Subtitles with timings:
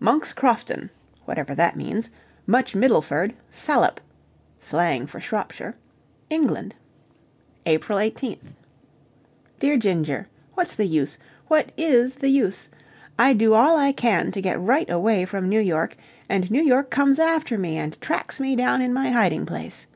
[0.00, 0.88] Monk's Crofton,
[1.26, 2.08] (whatever that means)
[2.46, 4.00] Much Middleford, Salop,
[4.58, 5.76] (slang for Shropshire)
[6.30, 6.74] England.
[7.66, 8.54] April 18th.
[9.60, 11.18] Dear Ginger, What's the use?
[11.48, 12.70] What is the use?
[13.18, 15.98] I do all I can to get right away from New York,
[16.30, 19.86] and New York comes after me and tracks me down in my hiding place.